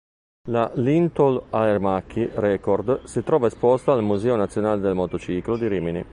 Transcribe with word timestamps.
La 0.47 0.71
LinTo-Aermacchi 0.73 2.27
Record 2.33 3.03
si 3.03 3.21
trova 3.21 3.45
esposta 3.45 3.91
al 3.93 4.01
"Museo 4.01 4.35
Nazionale 4.35 4.81
del 4.81 4.95
Motociclo" 4.95 5.57
di 5.57 5.67
Rimini. 5.67 5.99